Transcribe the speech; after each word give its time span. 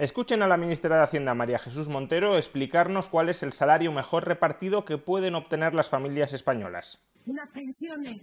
Escuchen 0.00 0.40
a 0.40 0.48
la 0.48 0.56
ministra 0.56 0.96
de 0.96 1.02
Hacienda, 1.02 1.34
María 1.34 1.58
Jesús 1.58 1.90
Montero, 1.90 2.38
explicarnos 2.38 3.10
cuál 3.10 3.28
es 3.28 3.42
el 3.42 3.52
salario 3.52 3.92
mejor 3.92 4.26
repartido 4.26 4.86
que 4.86 4.96
pueden 4.96 5.34
obtener 5.34 5.74
las 5.74 5.90
familias 5.90 6.32
españolas. 6.32 7.04
Unas 7.26 7.46
pensiones, 7.50 8.16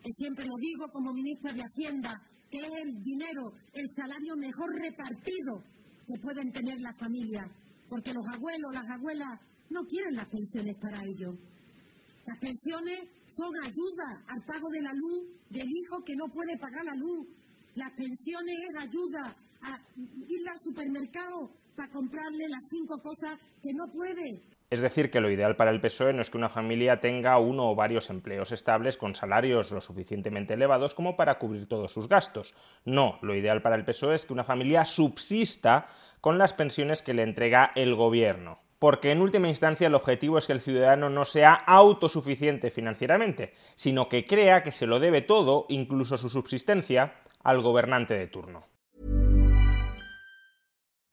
que 0.00 0.12
siempre 0.12 0.44
lo 0.44 0.54
digo 0.60 0.86
como 0.92 1.12
ministra 1.12 1.52
de 1.52 1.62
Hacienda, 1.62 2.22
que 2.48 2.58
es 2.58 2.70
el 2.84 3.02
dinero, 3.02 3.50
el 3.72 3.88
salario 3.96 4.36
mejor 4.36 4.70
repartido 4.78 5.58
que 6.06 6.20
pueden 6.22 6.52
tener 6.52 6.78
las 6.78 6.96
familias. 6.96 7.50
Porque 7.88 8.14
los 8.14 8.24
abuelos, 8.32 8.70
las 8.72 8.88
abuelas, 8.90 9.40
no 9.70 9.82
quieren 9.90 10.14
las 10.14 10.28
pensiones 10.28 10.76
para 10.76 11.02
ellos. 11.02 11.34
Las 12.26 12.38
pensiones 12.38 13.10
son 13.26 13.50
ayuda 13.58 14.22
al 14.28 14.40
pago 14.46 14.70
de 14.70 14.82
la 14.82 14.92
luz 14.94 15.34
del 15.50 15.66
hijo 15.66 15.98
que 16.06 16.14
no 16.14 16.30
puede 16.30 16.56
pagar 16.58 16.84
la 16.84 16.94
luz. 16.94 17.26
Las 17.74 17.90
pensiones 17.98 18.54
es 18.70 18.84
ayuda 18.86 19.34
a 19.64 19.80
supermercado 20.64 21.50
para 21.76 21.90
comprarle 21.90 22.48
las 22.48 22.68
cinco 22.68 23.00
cosas 23.02 23.38
que 23.62 23.72
no 23.72 23.86
puede. 23.92 24.40
Es 24.70 24.80
decir, 24.80 25.10
que 25.10 25.20
lo 25.20 25.30
ideal 25.30 25.56
para 25.56 25.70
el 25.70 25.80
PSOE 25.80 26.12
no 26.12 26.22
es 26.22 26.30
que 26.30 26.38
una 26.38 26.48
familia 26.48 26.98
tenga 26.98 27.38
uno 27.38 27.70
o 27.70 27.74
varios 27.74 28.10
empleos 28.10 28.50
estables 28.50 28.96
con 28.96 29.14
salarios 29.14 29.70
lo 29.70 29.80
suficientemente 29.80 30.54
elevados 30.54 30.94
como 30.94 31.16
para 31.16 31.38
cubrir 31.38 31.68
todos 31.68 31.92
sus 31.92 32.08
gastos. 32.08 32.54
No, 32.84 33.18
lo 33.22 33.34
ideal 33.34 33.62
para 33.62 33.76
el 33.76 33.84
PSOE 33.84 34.16
es 34.16 34.26
que 34.26 34.32
una 34.32 34.42
familia 34.42 34.84
subsista 34.84 35.86
con 36.20 36.38
las 36.38 36.54
pensiones 36.54 37.02
que 37.02 37.14
le 37.14 37.22
entrega 37.22 37.72
el 37.74 37.94
gobierno. 37.94 38.58
Porque 38.78 39.12
en 39.12 39.22
última 39.22 39.48
instancia 39.48 39.86
el 39.86 39.94
objetivo 39.94 40.38
es 40.38 40.46
que 40.46 40.52
el 40.52 40.60
ciudadano 40.60 41.08
no 41.08 41.24
sea 41.24 41.54
autosuficiente 41.54 42.70
financieramente, 42.70 43.54
sino 43.76 44.08
que 44.08 44.24
crea 44.24 44.62
que 44.62 44.72
se 44.72 44.86
lo 44.86 44.98
debe 44.98 45.22
todo, 45.22 45.66
incluso 45.68 46.18
su 46.18 46.28
subsistencia, 46.28 47.14
al 47.42 47.62
gobernante 47.62 48.14
de 48.14 48.26
turno. 48.26 48.73